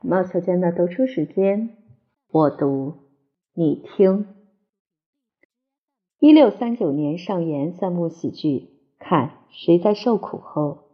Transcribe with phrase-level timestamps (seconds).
[0.00, 1.76] 毛小娟的读书时间，
[2.30, 2.94] 我读，
[3.52, 4.26] 你听。
[6.20, 8.68] 一六三九年上演三幕喜剧，
[9.00, 10.84] 看谁在受苦后。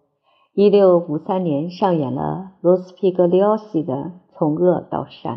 [0.55, 3.95] 一六五三年上演了罗斯皮格里奥西的
[4.33, 5.37] 《从恶到善》，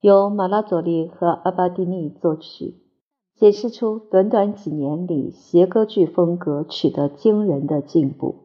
[0.00, 2.76] 由马拉佐利和阿巴蒂尼作曲，
[3.34, 8.36] 显示出短短几年里谐歌剧风格取得惊人的进步。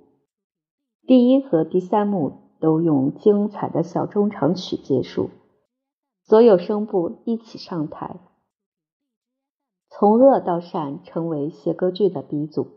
[1.07, 5.29] 第一和第三幕都用精彩的小中长曲结束，
[6.23, 8.19] 所有声部一起上台。
[9.89, 12.67] 从恶到善成为写歌剧的鼻祖。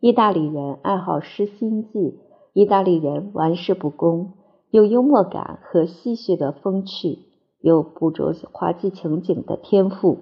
[0.00, 2.20] 意大利人爱好诗心计，
[2.52, 4.34] 意大利人玩世不恭，
[4.70, 7.18] 有幽默感和戏谑的风趣，
[7.60, 10.18] 有捕捉滑稽情景的天赋。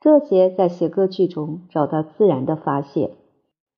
[0.00, 3.16] 这些在写歌剧中找到自然的发现。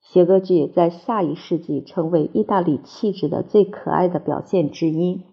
[0.02, 5.24] 写歌剧在下一世纪成为意大利气质的最可爱的表现之一。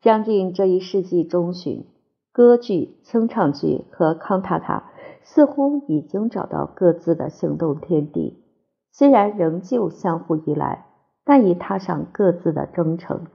[0.00, 1.84] 将近这一世纪中旬，
[2.32, 4.90] 歌剧、清唱剧和康塔塔
[5.22, 8.42] 似乎已经找到各自的行动天地，
[8.92, 10.86] 虽然仍旧相互依赖，
[11.24, 13.26] 但已踏上各自的征程。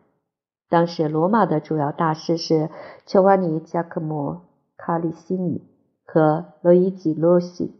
[0.69, 2.69] 当时，罗马的主要大师是
[3.05, 4.33] 乔瓦尼·加克莫·
[4.75, 5.61] 卡里西尼
[6.03, 7.73] 和罗伊吉·罗西。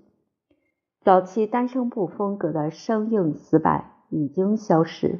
[1.08, 5.20] 早期单声部风格的生硬死板已经消失，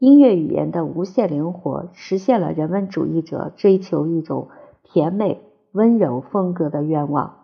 [0.00, 4.48] 音乐语言的无限灵活实现了人文主义者追求一种
[4.82, 7.36] 甜美温柔风格的愿望。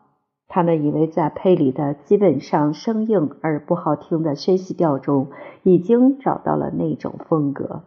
[0.49, 5.29] 他们以为在佩里的基本上生硬而不好听的宣叙调中
[5.63, 7.85] 已经找到了那种风格。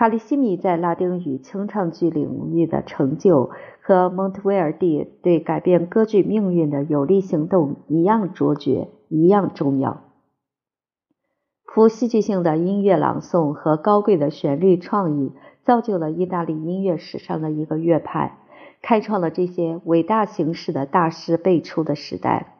[0.00, 3.50] 卡利西米在拉丁语清唱剧领域的成就
[3.82, 10.00] 和蒙特威尔第对改变歌剧命运的有力行动一样卓绝，一样重要。
[11.66, 15.32] 富戏剧性的音乐朗诵和高贵的旋律创意，
[15.66, 18.38] 造就了意大利音乐史上的一个乐派，
[18.80, 22.54] 开创了这些伟大形式的大师辈出的时代。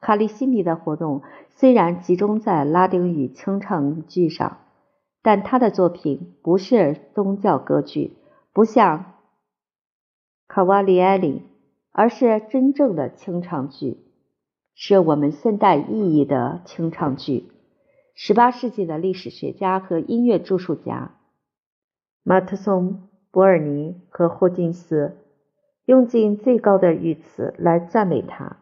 [0.00, 1.20] 卡利西米的活动
[1.50, 4.56] 虽然集中在拉丁语清唱剧上。
[5.24, 8.12] 但他的作品不是宗教歌剧，
[8.52, 9.14] 不像
[10.46, 11.42] 卡瓦利埃里，
[11.92, 13.96] 而是真正的清唱剧，
[14.74, 17.50] 是我们现代意义的清唱剧。
[18.14, 21.12] 十八世纪的历史学家和音乐著述家
[22.22, 25.16] 马特松、博尔尼和霍金斯
[25.86, 28.58] 用尽最高的语词来赞美他。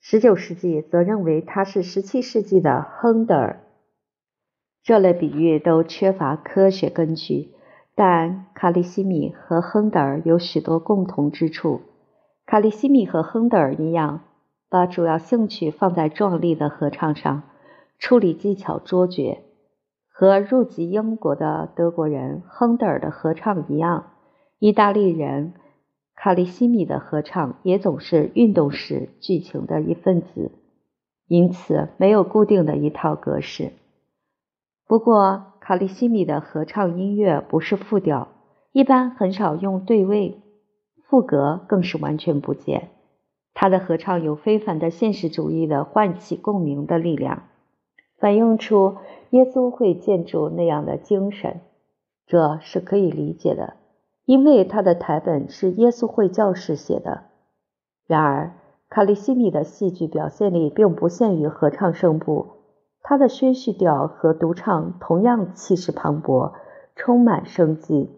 [0.00, 3.60] 十九世纪则认为他是十七世纪的亨德尔。
[4.82, 7.50] 这类比喻都缺乏科学根据，
[7.94, 11.82] 但卡利西米和亨德尔有许多共同之处。
[12.46, 14.22] 卡利西米和亨德尔一样，
[14.68, 17.42] 把主要兴趣放在壮丽的合唱上，
[17.98, 19.42] 处理技巧卓绝。
[20.08, 24.12] 和入籍英国的德国人亨德尔的合唱一样，
[24.58, 25.54] 意大利人
[26.14, 30.50] 卡利西米的合唱也总是运动式剧情的一份子，
[31.26, 33.72] 因此没有固定的一套格式。
[34.90, 38.26] 不过，卡利西米的合唱音乐不是复调，
[38.72, 40.40] 一般很少用对位，
[41.08, 42.88] 副歌更是完全不见。
[43.54, 47.44] 他的合唱有非凡的现实主义的唤起共鸣的力量，
[48.18, 48.96] 反映出
[49.30, 51.60] 耶稣会建筑那样的精神，
[52.26, 53.74] 这是可以理解的，
[54.24, 57.26] 因为他的台本是耶稣会教士写的。
[58.08, 58.54] 然而，
[58.88, 62.56] 卡利西米的戏剧表现力并不限于合唱声部。
[63.10, 66.52] 他的宣叙调和独唱同样气势磅礴，
[66.94, 68.08] 充满生机。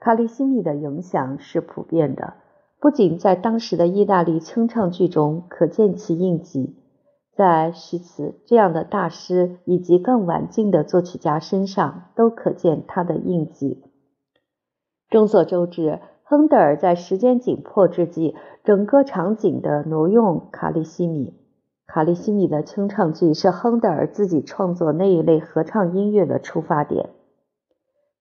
[0.00, 2.34] 卡利西米的影响是普遍的，
[2.80, 6.74] 不仅在当时的意大利清唱剧中可见其印记，
[7.36, 13.84] 在许茨这样的大师以及更晚近的作曲家身上都可见他的印记。
[15.08, 21.34] 众所周知，亨德尔在时间紧迫之际，整个场景的挪用卡利西米。
[21.86, 27.10] 卡利西米的清唱剧是亨德尔自己创作那一类合唱音乐的出发点。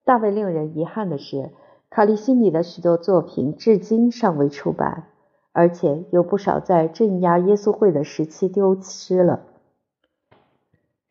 [0.04, 1.50] 大为令人遗憾的是，
[1.90, 5.06] 卡利西米的许多作品至今尚未出版，
[5.52, 9.42] 而且有不少在镇压耶稣会的时期丢失了。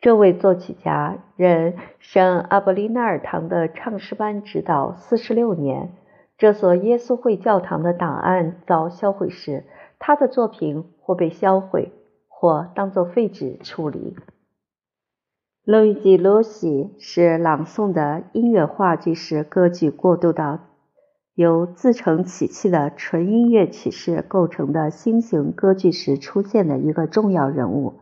[0.01, 5.93] 这位作曲家任圣阿伯利纳尔堂的唱诗班指导四十六年。
[6.37, 9.65] 这所耶稣会教堂的档案遭销毁时，
[9.99, 11.93] 他的作品或被销毁。
[12.45, 14.19] 或当作废纸处理。
[15.65, 20.59] 路易吉·罗西是朗诵的音乐话剧式歌剧过渡到
[21.33, 27.95] 由自成体系的纯音乐曲式构成的新型歌剧时出现的一个重要人物。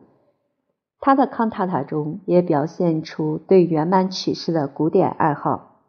[0.99, 5.85] 他的康塔塔中也表现出对圆满曲式的古典爱好。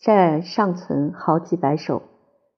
[0.00, 2.00] 占尚存好几百首。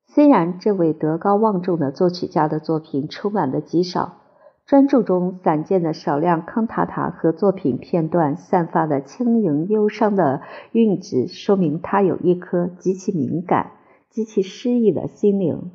[0.07, 4.19] 虽然这位德高望重的作曲家的作品出版的极少，
[4.69, 10.43] 专著中散见的少量康塔塔和作品片段散发的轻盈忧伤的
[10.73, 13.71] 韵致，说明他有一颗极其敏感、
[14.11, 15.71] 极其诗意的心灵。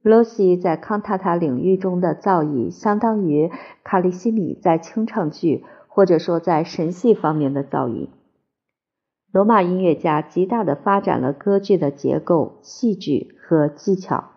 [0.00, 3.50] 罗西在康塔塔领域中的造诣，相当于
[3.82, 8.10] 卡利西米在清唱剧或者说在神戏方面的造诣。
[9.32, 14.30] 罗马音乐家极大地发展了歌剧的结构、戏剧和技巧，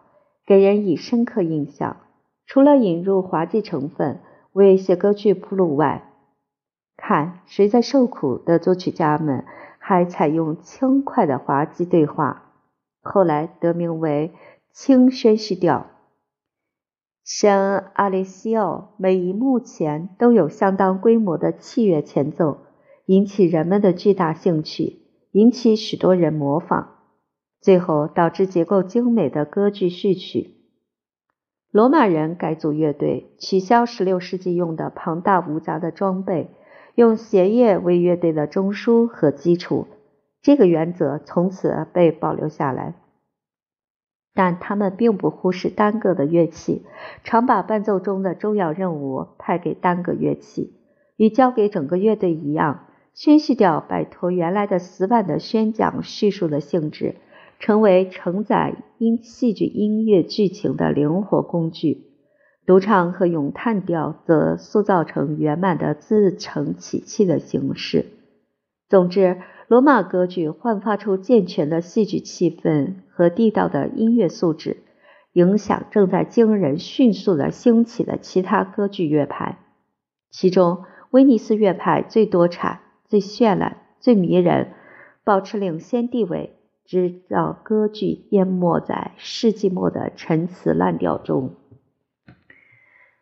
[0.48, 1.98] 给人以深刻印象。
[2.54, 4.20] 除了引入滑稽成分
[4.52, 6.12] 为写歌剧铺路外，
[6.96, 9.44] 看谁在受苦的作曲家们
[9.80, 12.52] 还采用轻快的滑稽对话，
[13.02, 14.36] 后来得名为
[14.72, 15.88] 轻宣叙调。
[17.24, 22.60] 圣阿列西奥每一幕前都有相当规模的器乐前奏。
[23.08, 25.00] 引起人们的巨大兴趣，
[25.32, 26.90] 引起许多人模仿，
[27.60, 30.60] 最后导致结构精美的歌剧序曲。
[31.74, 36.52] 罗马人改组乐队，取消16世纪用的庞大无杂的装备，
[36.94, 39.88] 用弦乐为乐队的中枢和基础。
[40.44, 42.94] 这个原则从此被保留下来。
[44.36, 46.86] 但他们并不忽视单个的乐器，
[47.24, 50.76] 常把伴奏中的重要任务派给单个乐器，
[51.18, 52.86] 与交给整个乐队一样。
[53.16, 57.16] 宣叙调摆脱原来的死板的宣讲叙述的性质，
[57.64, 62.08] 成为承载音戏剧音乐剧情的灵活工具。
[62.66, 68.08] 独唱和咏叹调则塑造成圆满的自成起气的形式。
[68.90, 69.38] 总之，
[69.70, 74.84] 罗马歌剧焕发出健全的戏剧气氛和地道的音乐素质，
[75.32, 79.60] 影响正在惊人迅速地兴起的其他歌剧乐派，
[80.30, 82.82] 其中威尼斯乐派最多产。
[83.08, 84.74] 最绚烂、最迷人，
[85.24, 91.52] 保持领先地位，直到歌剧淹没在世纪末的陈词滥调中。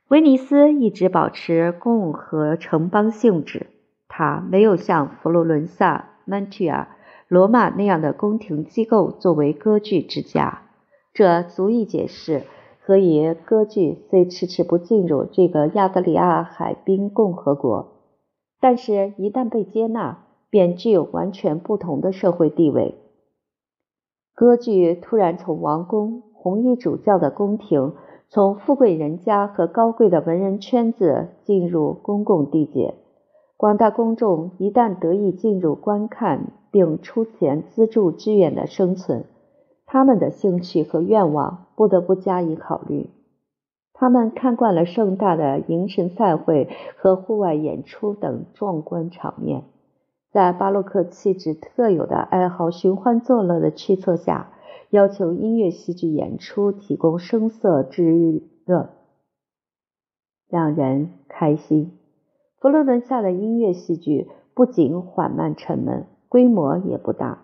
[0.08, 3.68] 威尼斯一直保持共和城邦性质，
[4.08, 6.98] 它没有像佛罗伦萨、曼提亚、
[7.28, 10.64] 罗马那样的宫廷机构作为歌剧之家，
[11.14, 12.44] 这足以解释
[12.82, 18.02] 何以歌剧虽迟迟不进入这个亚得里亚海滨共和国。
[18.60, 22.96] 但是，一旦被接纳，便具有完全不同的社会地位。
[24.34, 27.94] 歌剧突然从王宫、红衣主教的宫廷，
[28.30, 32.96] 从富贵人家和高贵的文人圈子进入公共地界。
[33.58, 39.26] 广大公众一旦得以进入观看，并出钱资助剧院的生存，
[39.86, 43.12] 他们的兴趣和愿望不得不加以考虑。
[43.94, 49.66] 他们看惯了盛大的迎神赛会和户外演出等壮观场面，
[50.32, 54.54] 在巴洛克气质特有的爱好寻欢作乐的驱策下，
[54.90, 58.90] 要求音乐戏剧演出提供声色之乐，
[60.50, 61.98] 让人开心。
[62.60, 67.44] 佛罗伦萨的音乐戏剧不仅缓慢沉闷，规模也不大。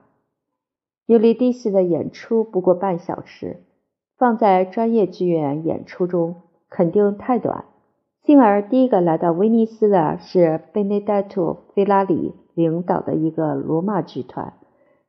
[1.06, 3.64] 尤利蒂斯的演出不过半小时，
[4.18, 6.44] 放在专业剧院演出中。
[6.70, 7.64] 肯定太短。
[8.24, 14.54] 幸而，第一个来到威尼斯的是贝内代托·菲拉里领导的一个罗马剧团，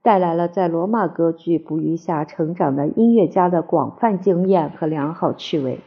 [0.02, 5.80] 带来了在罗马歌剧哺育下成长的音乐家的广泛经验和良好趣味。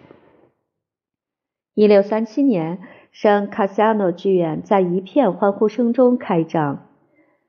[1.75, 2.79] 一六三七年，
[3.11, 6.79] 圣卡西亚诺剧院在一片欢呼声中开张。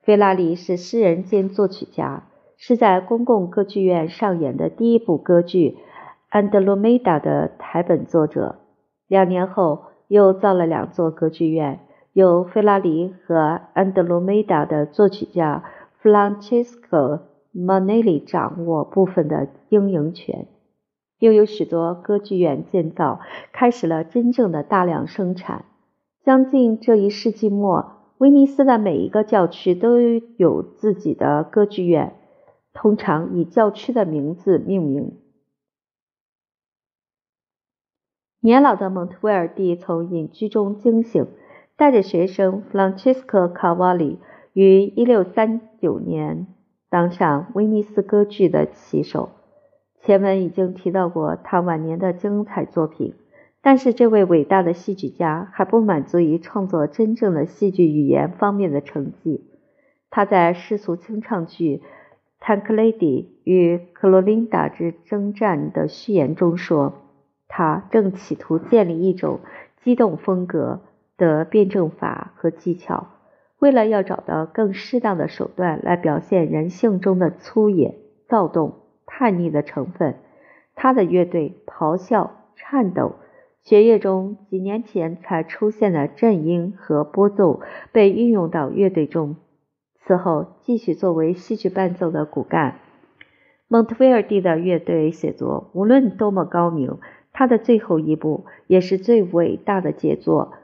[0.03, 2.25] 菲拉里是诗人兼作曲家，
[2.59, 5.79] 是在公共歌剧院上演的第一部歌剧。
[6.29, 8.57] 安德罗梅达的台本作者，
[9.09, 11.81] 两年后又造了两座歌剧院，
[12.13, 15.65] 由费拉里和安德罗梅达的作曲家
[15.99, 17.29] 弗朗切斯科·
[17.59, 20.47] 马内里掌握部分的经营权。
[21.19, 23.21] 又有许多歌剧院建造，
[23.53, 25.65] 开始了真正的大量生产。
[26.23, 29.99] 将近这一世纪末，威尼斯的每一个教区都
[30.37, 32.17] 有自己的歌剧院，
[32.75, 35.19] 通常以教区的名字命名。
[38.41, 41.29] 年老的蒙特威尔第从隐居中惊醒，
[41.77, 44.19] 带着学生弗朗切斯科·卡瓦里
[44.53, 46.47] 于1639年
[46.89, 49.31] 当上威尼斯歌剧的旗手。
[50.01, 53.15] 前文已经提到过他晚年的精彩作品，
[53.61, 59.45] 但是这位伟大的戏剧家还不满足于创作真正的戏剧语言方面的成绩。
[60.11, 61.79] 他在世俗清唱剧
[62.41, 66.95] 《坦克雷迪与克罗琳达之征战》的序言中说。
[67.55, 69.41] 他正企图建立一种
[69.85, 70.81] 激动风格
[71.23, 73.07] 的辩证法和技巧，
[73.61, 77.95] 为了要找到更适当的手段来表现人性中的粗野、
[78.29, 80.17] 躁动、叛逆的成分，
[80.75, 83.13] 他的乐队咆哮、颤抖。
[83.61, 87.61] 血液中几年前才出现的震音和拨奏
[87.93, 89.37] 被运用到乐队中，
[90.05, 92.81] 此后继续作为戏剧伴奏的骨干。
[93.69, 96.99] 蒙特威尔第的乐队写作无论多么高明，
[97.33, 100.55] 他的最后一部也是最伟大的杰作。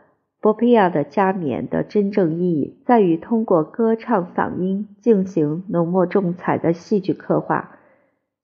[0.41, 7.77] 波佩亚的加冕的真正意义在于通过歌唱嗓音进行浓墨重彩的戏剧刻画，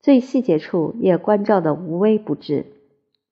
[0.01, 2.67] 最细节处也关照的无微不至。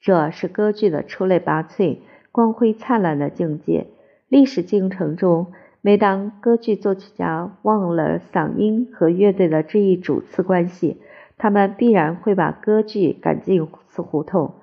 [0.01, 1.99] 这是歌剧的出类拔萃、
[2.31, 3.89] 光辉灿烂的境界。
[4.29, 5.49] 历史进程中，
[5.81, 10.99] 每当歌剧作曲家忘了嗓音和乐队的这一主次关系，
[11.37, 14.55] 他们必然会把歌剧赶进死胡同，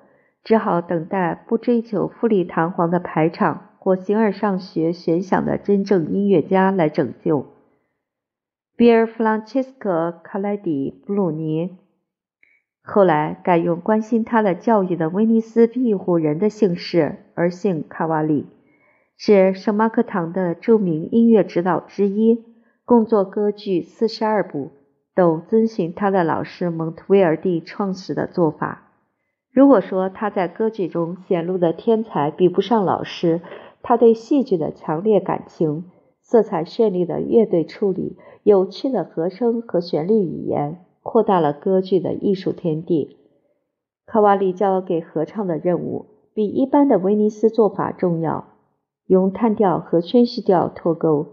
[0.42, 7.46] 只好等待不追求富丽堂皇的排场或形而上学悬想的真正音乐家来拯救。
[8.76, 11.78] 比尔·弗朗切斯科·卡莱迪·布鲁尼。
[12.82, 18.46] 后来改用关心他的教育的威尼斯庇护人的姓氏而姓卡瓦里，
[19.16, 22.44] 是圣马克堂的著名音乐指导之一，
[22.84, 24.72] 共作歌剧四十二部，
[25.14, 28.88] 都遵循他的老师蒙特威尔第创始的做法。
[29.52, 33.40] 如果说他在歌剧中显露的天才比不上老师，
[33.82, 35.84] 他对戏剧的强烈感情、
[36.20, 40.84] 色彩绚丽的乐队处理、有趣的和声和旋律语言。
[41.02, 43.16] 扩大了歌剧的艺术天地。
[44.04, 48.44] 卡瓦里交给合唱的任务比一般的威尼斯做法重要，
[49.06, 51.26] 用叹调和宣叙调脱钩，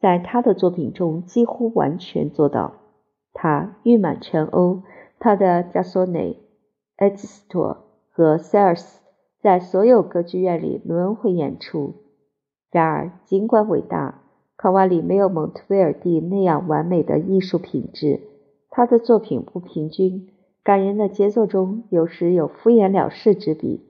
[0.00, 2.74] 在他的作品中几乎完全做到。
[3.32, 4.82] 他誉满全欧，
[5.18, 6.38] 他的加索内、
[6.98, 7.78] 埃吉斯托
[8.12, 9.02] 和塞尔斯
[9.40, 11.94] 在所有歌剧院里轮回演出。
[12.70, 14.22] 然而，尽管伟大，
[14.56, 18.20] 卡瓦里没有蒙特威尔第那样完美的艺术品质。
[18.70, 20.28] 他的作品不平均，
[20.62, 23.86] 感人的节奏中有时有敷衍了事之笔。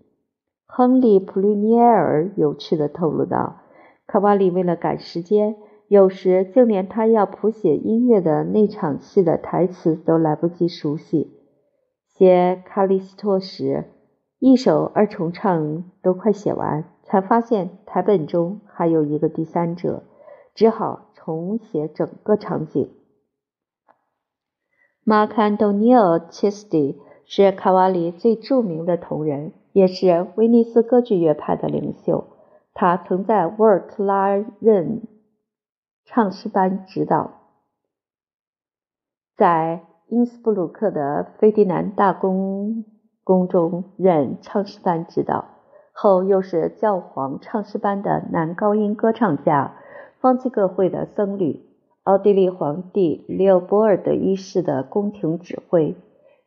[0.67, 3.63] 亨利·普吕尼埃尔有趣地透露道
[4.07, 5.57] ：“卡瓦里为了赶时间，
[5.89, 11.33] 有时就连他要谱写音乐的那场戏的台词都来不及熟悉。
[12.07, 13.87] 写《卡利斯托》时，
[14.39, 20.05] 一首二重唱都快写完，才发现台本中还有一个第三者，
[20.55, 22.95] 只好重写整个场景。”
[25.03, 32.29] 马克·安东尼奥·切斯蒂是卡瓦里最著名的同仁，也是威尼斯歌剧乐派的领袖。
[32.75, 34.29] 他曾在沃尔特拉
[34.61, 35.03] 任
[36.05, 37.41] 唱诗班指导，
[39.37, 42.85] 在因斯布鲁克的费迪南大公
[43.29, 45.45] 宫中任唱诗班指导，
[45.93, 49.75] 后又是教皇唱诗班的男高音歌唱家，
[50.19, 51.63] 方济各会的僧侣。
[52.05, 55.95] 奥地利皇帝利奥波尔德一世的宫廷指挥，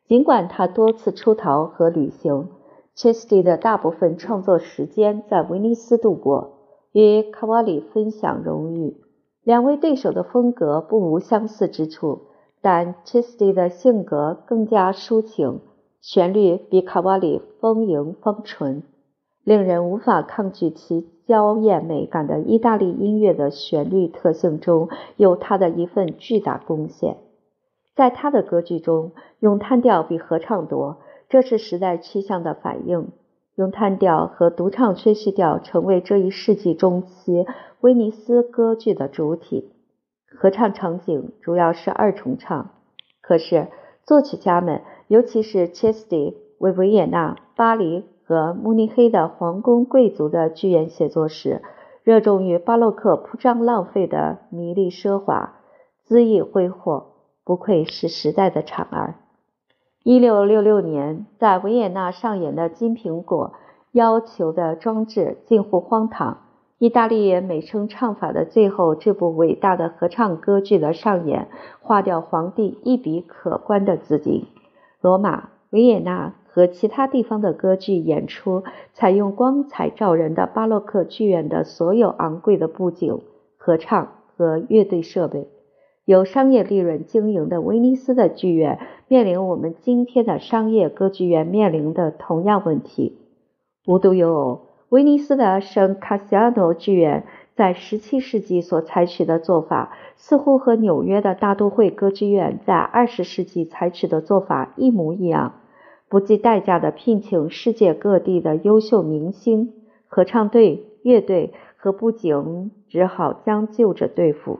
[0.08, 2.48] 尽管他多次出逃和旅行，
[2.96, 6.54] 切斯蒂的大部分创作时间在威尼斯度过，
[6.90, 8.96] 与卡瓦里分享荣誉。
[9.44, 12.22] 两位对手的风格不无相似之处，
[12.60, 15.60] 但切斯蒂的性格更加抒情，
[16.02, 18.82] 旋律比卡瓦里丰盈丰纯，
[19.44, 21.08] 令人无法抗拒其。
[21.24, 27.16] 娇艳美感的意大利音乐的旋律特性中有他的一份巨大贡献。
[27.94, 33.08] 在他的歌剧中，咏叹调比合唱多，这是时代趋向的反应。
[33.54, 37.46] 咏叹调和独唱宣叙调成为这一世纪中期
[37.80, 39.70] 威尼斯歌剧的主体。
[40.26, 42.72] 合唱场景主要是二重唱。
[43.22, 43.68] 可是
[44.04, 44.82] 作曲家们，
[45.12, 48.04] 尤其是切斯蒂为维也纳、巴黎。
[48.24, 51.60] 和慕尼黑的皇宫贵族的剧院写作时，
[52.02, 55.56] 热衷于巴洛克铺张浪费的迷丽奢华、
[56.08, 57.08] 恣意挥霍，
[57.44, 59.16] 不愧是时代的产儿。
[60.02, 63.52] 一六六六年在维也纳上演的《金苹果》
[63.90, 66.38] 要求的装置近乎荒唐。
[66.78, 71.48] 意大利人美声唱法的最后，这部伟大的合唱歌剧的上演，
[71.82, 74.46] 花掉皇帝一笔可观的资金。
[75.02, 76.32] 罗马、维也纳。
[76.54, 83.22] 和其他地方的歌剧演出采用光彩照人的巴洛克剧院的所有昂贵的布景、
[83.56, 85.48] 合唱和乐队设备。
[86.04, 93.16] 由商业利润经营的威尼斯的剧院面临我们今天的商业歌剧院面临的同样问题。
[93.86, 97.24] 无独有偶，威尼斯的圣卡西亚诺剧院
[97.62, 105.60] 在十七世纪所采取的做法，似乎和纽约的大都会歌剧院在二十世纪采取的做法一模一样。
[106.08, 109.74] 不计代价地聘请世界各地的优秀明星、
[110.08, 114.58] 合唱队、乐队和布景只好将就着对付。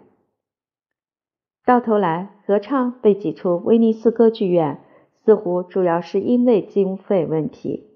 [1.66, 4.78] 到头来，合唱被挤出威尼斯歌剧院，
[5.24, 7.88] 似乎主要是因为经费问题。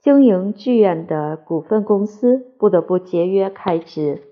[0.00, 4.22] 经营剧院的股份公司不得不节约开支。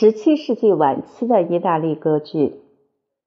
[0.00, 2.62] 十七世纪晚期的意大利歌剧，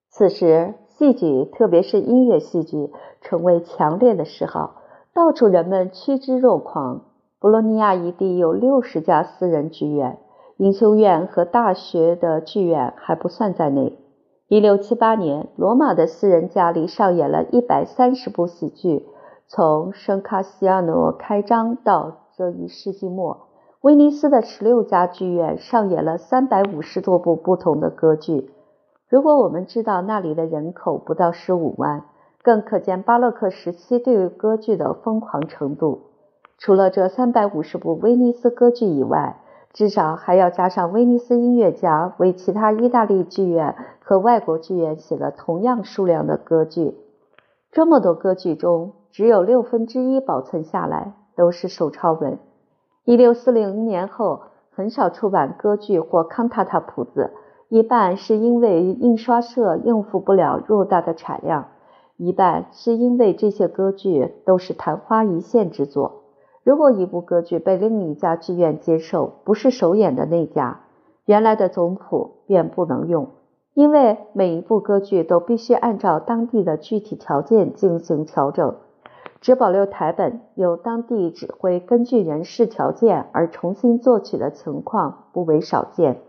[0.09, 2.89] 此时戏剧，特别是音乐戏剧，
[3.21, 4.81] 成为强烈的嗜好，
[5.13, 7.01] 到处人们趋之若狂。
[7.39, 10.17] 博洛尼亚一地有六十家私人剧院，
[10.57, 13.95] 英雄院和大学的剧院还不算在内。
[14.47, 19.05] 一六七八年，罗马的私人家里上演了一百三十部喜剧。
[19.45, 23.49] 从圣卡西亚诺开张到这一世纪末，
[23.83, 28.49] 威尼斯的十六家剧院上演了三百五十多部不同的歌剧。
[29.09, 32.05] 如果我们知道那里的人口不到十五万，
[32.41, 35.99] 更可见巴洛克时期对于歌剧的疯狂程度。
[36.57, 39.41] 除了这三百五十部威尼斯歌剧以外，
[39.73, 46.95] 至少还要加上威尼斯音乐家为其他意大利剧院和外国剧院写了同样数量的歌剧。
[47.69, 52.39] 这么多歌剧中，只有六分之一保存下来，都是手抄本。
[53.05, 57.31] 一六四零年后，很少出版歌剧或康塔塔谱子，
[57.67, 61.65] 一半是因为印刷社应付不了偌大的产量，
[62.15, 66.21] 一半是因为这些歌剧都是昙花一现之作。
[66.63, 70.79] 如果一部歌剧被另一家剧院接受，不是首演的那家，
[71.25, 73.27] 原来的总谱便不能用，
[73.73, 78.75] 因为每一部歌剧都必须按照当地的具体条件进行调整。
[79.43, 86.21] 只保留台本，由当地指挥根据人事条件而重新作曲的情况不为少见。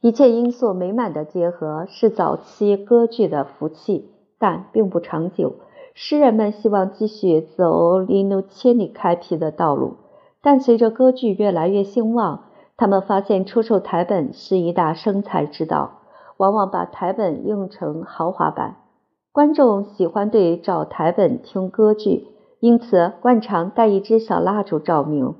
[0.00, 5.54] 一切因素美满的结合是早期歌剧的福气，但并不长久。
[5.94, 9.96] 诗人们希望继续走里努切尼开辟的道路，
[10.42, 12.44] 但随着歌剧越来越兴旺，
[12.76, 16.02] 他们发现出售台本是一大生财之道，
[16.36, 18.76] 往往把台本印成豪华版。
[19.32, 22.26] 观众喜欢对照台本听歌剧，
[22.60, 25.34] 因此惯常带一支小蜡烛照明。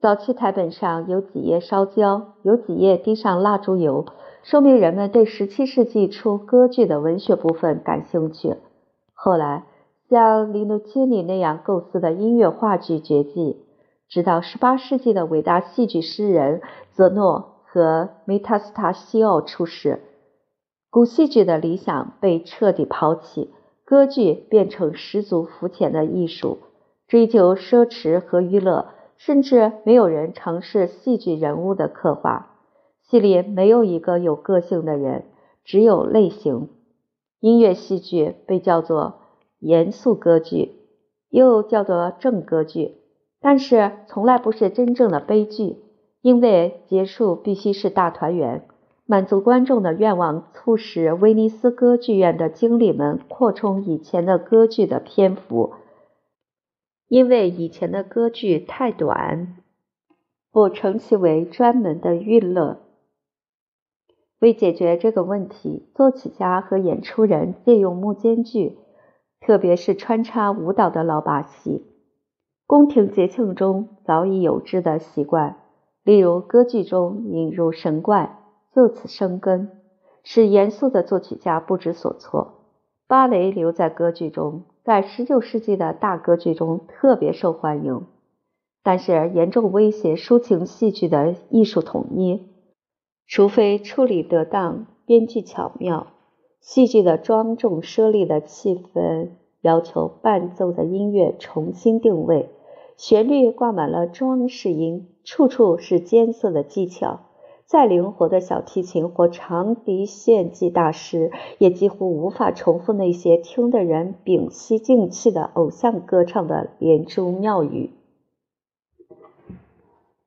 [0.00, 4.06] 早期台本上有几页烧焦，有几页滴上蜡烛油，
[4.42, 8.56] 说明人们对17世纪初歌剧的文学部分感兴趣。
[9.14, 9.64] 后来。
[10.08, 13.58] 像里努切尼那样构思的音乐话剧绝技，
[14.08, 16.62] 直到18世纪的伟大戏剧诗人
[16.94, 20.00] 泽诺和梅塔斯塔西奥出世，
[20.90, 23.50] 古戏剧的理想被彻底抛弃，
[23.84, 26.58] 歌剧变成十足肤浅的艺术，
[27.06, 32.56] 追求奢侈和娱乐，甚至没有人尝试戏剧人物的刻画。
[33.02, 35.24] 戏里没有一个有个性的人，
[35.64, 36.68] 只有类型。
[37.40, 39.20] 音乐戏剧被叫做。
[39.60, 40.76] 严肃歌剧
[41.30, 42.94] 又叫做正歌剧，
[43.40, 45.78] 但是从来不是真正的悲剧，
[46.22, 48.68] 因为结束必须是大团圆，
[49.10, 55.72] 满足观众的愿望，促使威尼斯歌剧院的经理们扩充以前的歌剧的篇幅，
[57.08, 59.56] 因为以前的歌剧太短，
[60.52, 62.80] 不称其为专门的娱乐。
[64.40, 68.76] 为解决这个问题，作曲家和演出人借用幕间剧。
[69.40, 71.86] 特别是穿插舞蹈的老把戏，
[72.66, 75.56] 宫廷节庆中早已有之的习惯。
[76.02, 78.38] 例如歌剧中引入神怪，
[78.74, 79.70] 就此生根，
[80.22, 82.54] 使严肃的作曲家不知所措。
[83.06, 88.06] 芭蕾留在歌剧中，在19世纪的大歌剧中特别受欢迎，
[88.82, 92.48] 但是严重威胁抒情戏剧的艺术统一，
[93.26, 96.08] 除非处理得当，编剧巧妙。
[96.60, 99.30] 戏剧的庄重奢丽的气氛
[99.62, 102.50] 要求伴奏的音乐重新定位，
[102.98, 107.20] 旋律挂满了装饰音，处处是艰涩的技巧。
[107.68, 117.90] 再灵活的小提琴或长笛献技大师，也几乎无法重复那些听的人屏息静气的偶像歌唱的连珠妙语。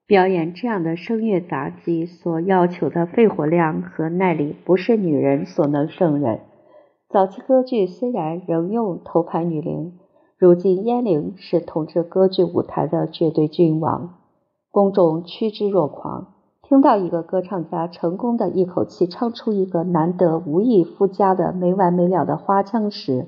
[0.06, 6.42] 表演这样的声乐杂技所要求的肺活量和耐力，不是女人所能胜任。
[7.10, 9.98] 早期歌剧虽然仍用头牌女伶，
[10.38, 14.20] 如今燕翎是统治歌剧舞台的绝对君王，
[14.70, 16.36] 公众趋之若狂。
[16.72, 23.28] 听到一个歌唱家成功的一口气唱出一个难得无以复加的没完没了的花腔时，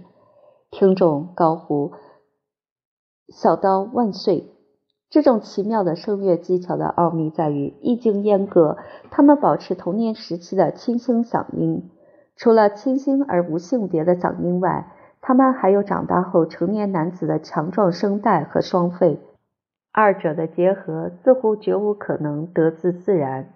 [0.72, 1.92] 听众高呼
[3.28, 4.54] “小刀万岁”。
[5.12, 8.78] 这种奇妙的声乐技巧的奥秘在于，一经阉割，
[9.12, 11.92] 他们保持童年时期的清新嗓音。
[12.38, 19.20] 除了清新而无性别的嗓音外，他们还有长大后成年男子的强壮声带和双肺，
[19.94, 23.54] 二者的结合似乎绝无可能得自自然。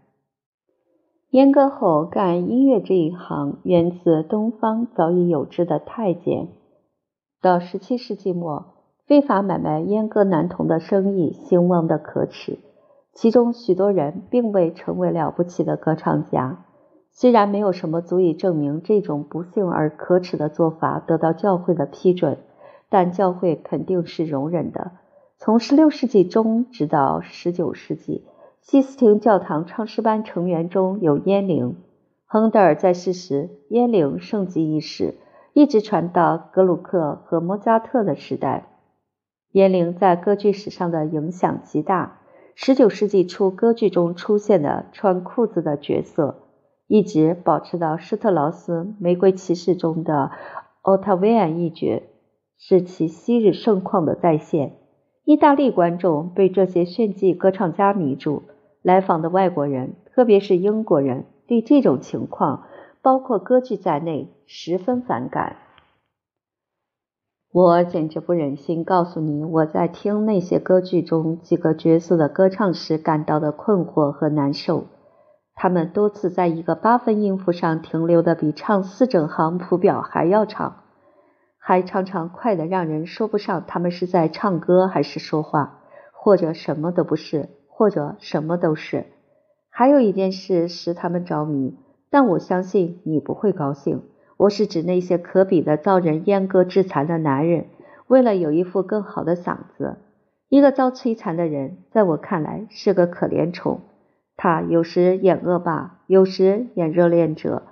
[1.32, 6.48] 阉割后干音乐这一行，源自东方早已有之的太监。
[7.42, 8.66] 到十七世纪末，
[9.08, 12.60] 非法买卖阉割男童的生意兴旺的可耻，
[13.14, 16.66] 其中许多人并未成为了不起的歌唱家。
[17.12, 22.38] 虽然没有什么足以证明这种不幸而可耻的做法得到教会的批准，
[22.90, 24.92] 但教会肯定是容忍的。
[25.40, 28.26] 从十六世纪中直到十九世纪。
[28.60, 31.78] 西斯廷教堂唱诗班成员中有阉灵。
[32.26, 35.16] 亨德尔在世时，阉灵盛极一时，
[35.54, 38.68] 一直传到格鲁克和莫扎特的时代。
[39.54, 42.20] 阉灵在歌剧史上的影响极大。
[42.56, 46.48] 十九世纪初，歌剧中出现的穿裤子的角色，
[46.88, 50.32] 一直保持到施特劳斯《玫瑰骑士》中的
[50.82, 52.04] 奥塔维安一角，
[52.58, 54.74] 是其昔日盛况的再现。
[55.28, 58.44] 意大利观众被这些炫技歌唱家迷住。
[58.82, 62.64] 来访的外国人，特别是英国人，对这种情况，
[63.02, 65.58] 包括歌剧在内，十分反感。
[67.52, 74.86] 我简直不忍心告诉你，我在听那些歌剧中几个角色的歌唱时感到的困惑和难受。
[75.56, 80.84] 他们多次在一个八分音符上停留的比唱四整行谱表还要长，
[81.68, 85.80] 还常常快得让人说不上他们是在唱歌还是说话，
[86.14, 87.50] 或者什么都不是。
[87.68, 89.08] 或者什么都是。
[89.70, 91.78] 还有一件事使他们着迷，
[92.10, 94.04] 但我相信你不会高兴。
[94.38, 97.66] 我是指那些可比的遭人阉割致残的男人，
[98.08, 99.98] 为了有一副更好的嗓子。
[100.48, 103.82] 一个遭摧残的人，在我看来是个可怜虫。
[104.38, 107.64] 他有时演恶霸，有时演热恋者。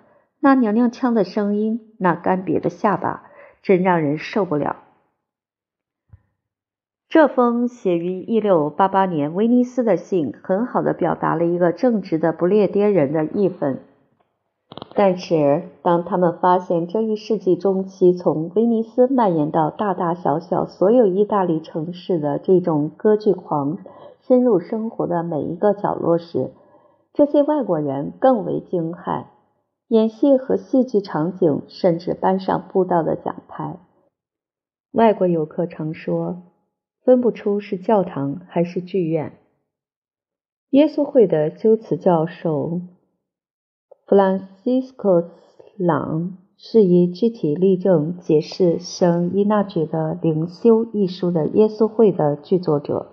[0.42, 3.25] 那娘娘腔的声音，那干瘪的下巴，
[3.66, 4.76] 真让人受不了。
[7.10, 13.80] 这封写于一六八八年威尼斯的信，很好的表达了一个正直的不列颠人的义愤。
[14.94, 23.80] 但是，当他们发现这一世纪中期从威尼斯蔓延到大大小小所有意大利城市的这种歌剧狂
[24.28, 26.52] 深入生活的每一个角落时，
[27.14, 29.24] 这些外国人更为惊骇。
[29.88, 33.80] 演戏和戏剧场景甚至搬上布道的讲台。
[34.92, 36.56] 外国游客常说。
[37.06, 39.34] 分不出是教堂还是剧院。
[40.72, 42.82] 耶稣会的修辞教授
[44.08, 45.28] 弗朗西斯科斯·
[45.78, 53.12] 朗是以具体例证解释圣伊纳爵的《灵修》一书的耶稣会的剧作者，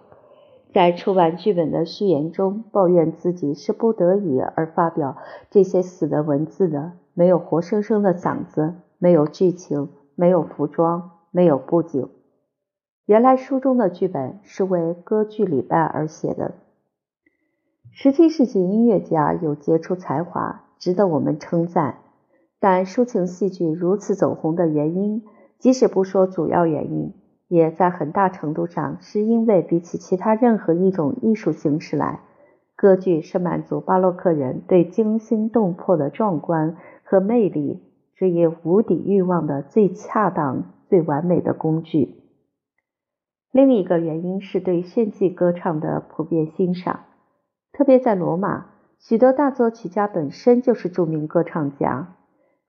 [0.72, 5.18] 在出版剧本的序言中抱怨自己是不得已而发表
[5.50, 12.08] 这些死的文字的，没有活生生的嗓子，没有剧情，没有服装，没有布景。
[13.04, 16.54] 原来书中的剧本是为歌剧礼拜而写的。
[17.90, 21.98] 十七世纪音乐家有杰出才华，值得我们称赞。
[22.58, 25.24] 但抒情戏剧如此走红的原因，
[25.58, 27.12] 即使不说主要原因，
[27.52, 32.20] 也在很大程度上是因为比起其他任何一种艺术形式来，
[32.76, 37.82] 歌剧是满足巴洛克人对惊心动魄的壮观和魅力
[38.16, 42.22] 这一无底欲望的最恰当、最完美的工具。
[43.50, 47.00] 另一个原因是对炫技歌唱的普遍欣赏，
[47.70, 52.14] 特别在罗马，许多大作曲家本身就是著名歌唱家。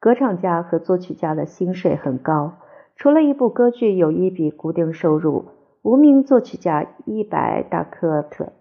[0.02, 2.56] 歌唱家和作曲家的薪水很高，
[2.96, 5.46] 除了一部歌剧有一笔固定收入，
[5.82, 8.54] 无名作曲家一百大克特，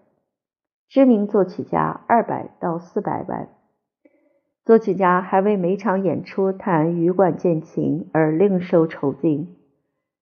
[0.89, 3.49] 知名作曲家二百到四百万。
[4.65, 9.55] 作曲家还为每场演出弹羽管键琴而另收酬金。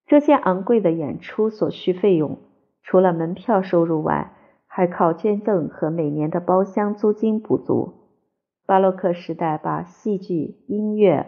[0.07, 2.37] 这些昂贵的演出所需费用，
[2.83, 4.33] 除了门票收入外，
[4.67, 7.93] 还靠捐赠和每年的包厢租金补足。
[8.65, 11.27] 巴洛克时代把戏剧、音乐、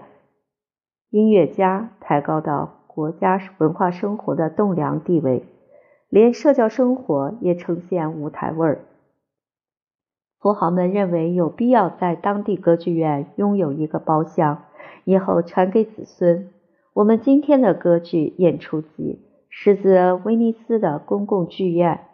[1.14, 5.44] 音乐家抬高到国家文化生活的栋梁地位，
[6.10, 8.80] 连社交生活也呈现舞台味儿。
[10.40, 14.64] 富豪们认为有必要在当地歌剧院拥有一个包厢，
[15.04, 16.50] 以后传给子孙。
[16.94, 22.08] 我们今天的歌剧演出集是自威尼斯的公共剧院。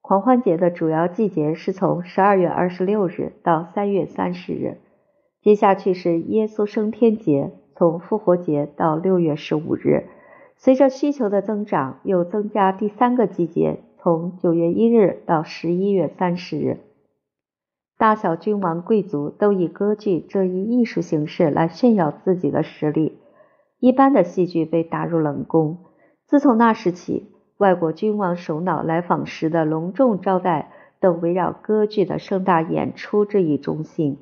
[0.00, 4.78] 狂欢节的主要季节是从十二月二十六日到三月三十日，
[5.40, 10.04] 接下去是耶稣升天节，从复活节到六月十五日。
[10.58, 16.80] 随着需求的增长，又增加第三个季节，从九月一日到十一月三十日。
[17.96, 23.18] 大小君王贵族都以歌剧这一艺术形式来炫耀自己的实力。
[23.78, 25.78] 一般的戏剧被打入冷宫。
[26.26, 34.18] 自从那时起，外国君王首脑来访时的隆重招待，都围绕歌剧的盛大演出这一中心。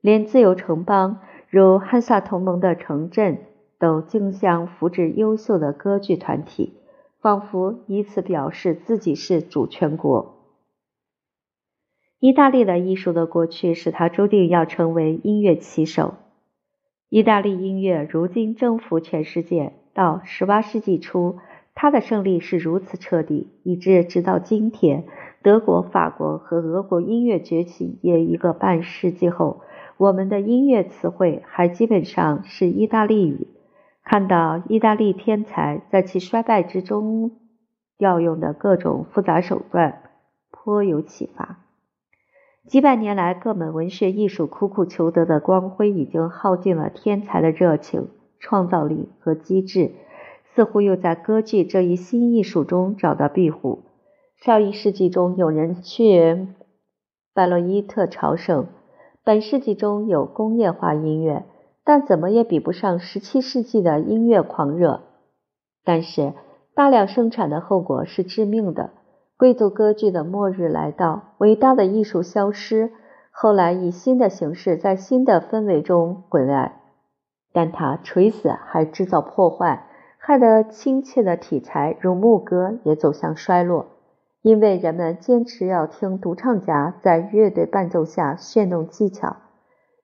[0.00, 1.20] 连自由城邦
[1.54, 3.38] 如汉萨同盟的城镇，
[3.78, 6.72] 都竞相扶植优秀的歌剧团体，
[7.20, 10.34] 仿佛以此表示自己是主权国。
[12.18, 16.14] 意大利的艺术的过去使他注定要成为音乐旗手。
[17.08, 19.74] 意大利音乐如今征服全世界。
[19.94, 21.38] 到十八世纪初，
[21.76, 25.04] 他的胜利是如此彻底，以致直到今天，
[25.40, 29.60] 德国、法国和俄国音乐崛起也一个半世纪后，
[29.96, 33.48] 我们的音乐词汇还基本上是意大利语。
[34.02, 37.32] 看到意大利天才在其衰败之中
[37.96, 40.02] 调用的各种复杂手段，
[40.50, 41.60] 颇有启发。
[42.66, 49.92] 几百年来，各门文学艺术苦苦求得的光辉已经耗尽了天才的热情、创造力和机智，
[50.54, 53.84] 似乎又在歌剧这一新艺术中找到庇护。
[54.36, 56.48] 上一世纪中有人去
[57.32, 58.66] 拜洛伊特朝圣，
[59.24, 61.46] 本世纪中有工业化音乐，
[61.82, 65.00] 但怎么也比不上十七世纪的音乐狂热。
[65.82, 66.34] 但是
[66.74, 68.90] 大量生产的后果是致命的。
[69.38, 72.92] 贵族歌剧的末日来到，伟大的艺术消失，
[73.30, 76.82] 后来以新的形式在新的氛围中回来，
[77.52, 79.86] 但它垂死还制造破坏，
[80.18, 83.86] 害得亲切的题材如牧歌也走向衰落，
[84.44, 89.36] 因为人们坚持要听独唱家在乐队伴奏下炫动技巧，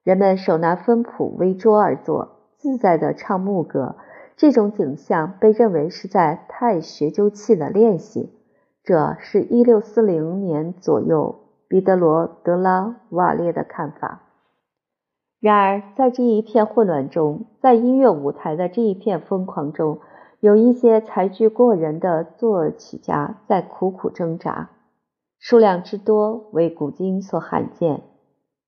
[0.03, 3.97] 人们手拿分谱围桌而坐，自在地唱牧歌，
[4.39, 8.33] 这种景象被认为是在太学究气的练习。
[8.83, 14.23] 这是一六四零年左右彼得罗·德拉瓦列的看法。
[15.39, 19.99] 然而，在这一片混乱中，在音乐舞台的这一片疯狂中，
[20.41, 24.71] 有一些才具过人的作曲家在苦苦挣扎，
[25.39, 28.03] 数量之多为古今所罕见。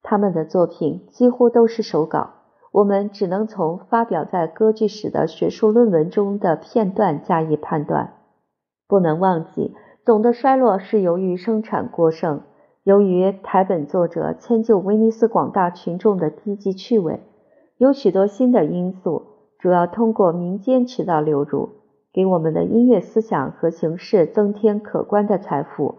[0.03, 2.31] 他们的作品几乎都是手稿，
[2.73, 8.15] 我们只能从发表在歌剧史的学术论文中的片段加以判断。
[8.87, 9.75] 不能忘记。
[10.05, 12.43] 总的衰落是由于生产过剩，
[12.83, 17.21] 由于台本作者迁就威尼斯广大群众的低级趣味，
[17.79, 19.23] 有许多新的因素，
[19.63, 21.69] 主要通过民间渠道流入，
[22.13, 25.95] 给我们的音乐思想和形式增添可观的财富。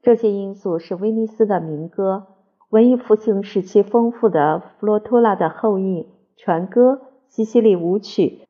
[0.00, 2.28] 这些因素是威尼斯的民歌、
[2.70, 8.40] 文艺复兴时期丰富的弗洛托拉的后裔、船歌、西西里舞曲。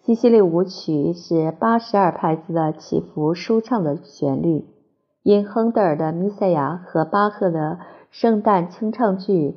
[0.00, 4.64] 西西里舞曲是八十二拍子的起伏舒畅的旋律，
[5.22, 9.56] 因亨德尔的《弥赛亚》和巴赫的圣诞清唱剧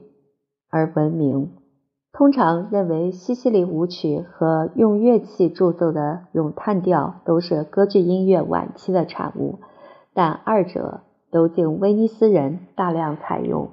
[0.70, 1.61] 而闻名。
[2.14, 9.60] 通常认为西西里舞曲和用乐器铸奏的咏叹调都是歌剧音乐晚期的产物，
[10.14, 13.72] 但二者都经威尼斯人大量采用。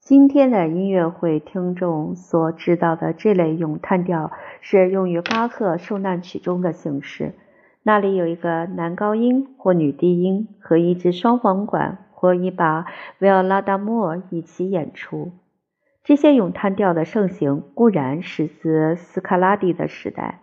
[0.00, 7.34] 今天的音乐会听众所知道的这类咏叹调是用于巴赫受难曲中的形式，
[7.84, 12.84] 那里有一个男高音或女低音和一支双簧管或一把
[13.20, 15.30] 维奥拉达莫一起演出。
[16.04, 20.40] 这些咏叹调的盛行固然始自斯卡拉蒂的时代，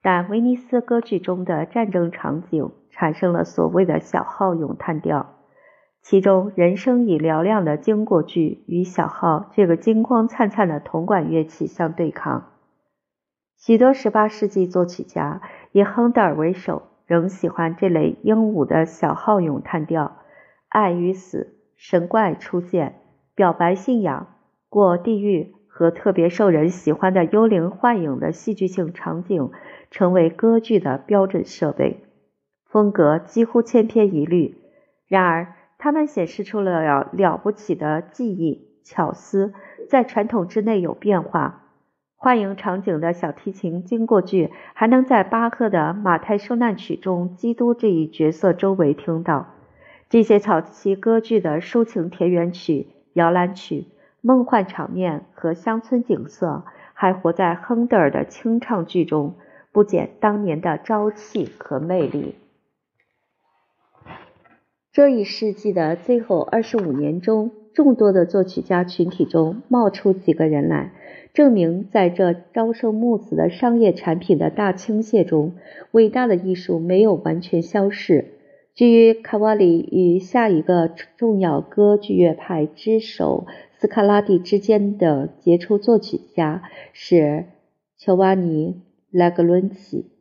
[0.00, 5.34] 但威尼斯歌剧中的战争场景产生了所谓的小号咏叹调。
[6.00, 12.48] 其中，人声以嘹亮的经过句与小号这个金光灿灿的铜管乐器相对抗。
[13.58, 20.16] 许多18世纪作曲家以亨德尔为首，仍喜欢这类英武的小号咏叹调。
[20.68, 22.96] 爱与死、神怪出现、
[23.34, 24.26] 表白信仰、
[24.72, 29.50] 过地狱和特别受人喜欢的幽灵幻影的戏剧性场景，
[29.90, 32.00] 成为歌剧的标准设备，
[32.64, 34.56] 风格几乎千篇一律。
[35.06, 39.52] 然而，他们显示出了了了不起的技艺巧思，
[39.90, 41.64] 在传统之内有变化。
[42.16, 49.48] 幻影场景的小提琴经过句，还能在巴赫的《马太受难曲》中基督这一角色周围听到。
[50.08, 53.88] 这些早期歌剧的抒情田园曲、摇篮曲、
[54.22, 59.34] 梦幻场面和乡村景色，还活在亨德尔的清唱剧中，
[59.72, 62.36] 不减当年的朝气和魅力。
[64.92, 70.92] 这一世纪的最后二十五年中，众多的作曲家群体中冒出几个人来，
[71.34, 75.54] 证明在这朝生暮死的商业产品的大倾泻中，
[75.90, 78.34] 伟大的艺术没有完全消逝。
[78.74, 83.46] 至于卡瓦里与下一个重要歌剧乐派之首
[83.82, 87.46] 斯卡拉蒂之间的杰出作曲家是
[87.96, 88.74] 乔瓦尼·
[89.10, 90.12] 拉格伦齐。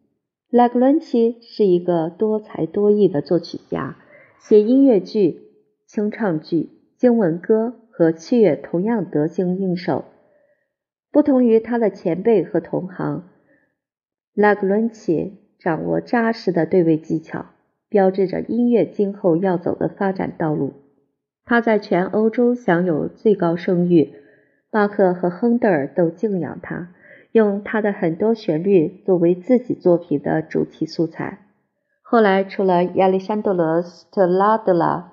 [0.50, 4.00] 拉格伦齐是一个多才多艺的作曲家，
[4.40, 5.44] 写音乐剧、
[5.86, 10.06] 清唱剧、经文歌和器乐同样得心应手。
[11.12, 13.30] 不同于他的前辈和同行，
[14.34, 17.46] 拉格伦齐掌握扎实的对位技巧，
[17.90, 20.74] 标志着音乐今后要走的发展道路。
[21.52, 24.14] 他在全欧洲享有最高声誉，
[24.70, 26.92] 巴赫和亨德尔都敬仰他。
[27.34, 31.40] 用他的很多旋律作为自己作品的主题素材。
[32.04, 35.12] 后来，除了亚历山德罗·斯特拉德拉，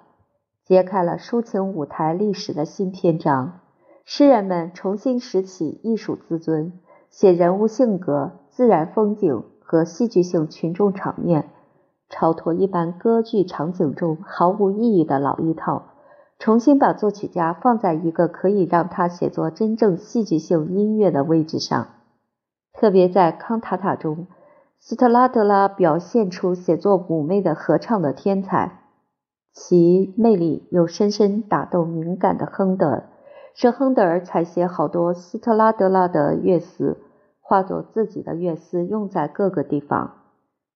[0.65, 3.59] 揭开了抒情舞台历史的新篇章。
[4.05, 6.73] 诗人们重新拾起艺术自尊，
[7.11, 11.49] 写人物性格、自然风景和戏剧性群众场面，
[12.09, 15.95] 超脱一般歌剧场景中毫无意义的老一套，
[16.39, 21.89] 重新把作曲家放在一个可以让他写作真正戏剧性音乐的位置上。
[22.73, 24.29] 特别在康塔塔中，
[24.79, 28.85] 斯特拉德拉表现出写作妩媚的合唱的天才，
[29.53, 33.09] 其魅力又深深打动敏感的亨德尔，
[33.55, 36.99] 使亨德尔采写好多斯特拉德拉的乐思，
[37.41, 40.13] 化作自己的乐思用在各个地方。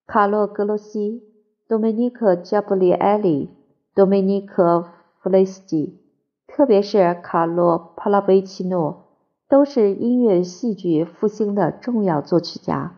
[0.09, 1.23] 卡洛格罗西、
[1.69, 3.51] 多梅尼克加布里埃里、
[3.95, 4.89] 多梅尼克
[5.23, 6.01] 弗雷斯基，
[6.49, 9.05] 特别是卡洛帕拉维奇诺。
[9.49, 12.95] 都是音乐戏剧复兴的重要作曲家。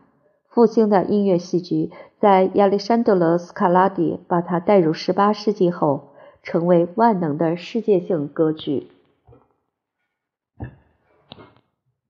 [0.49, 6.13] 复兴的音乐戏剧在亚历山德罗·斯卡拉蒂把它带入18世纪后，
[6.45, 8.87] 成为万能的世界性歌剧。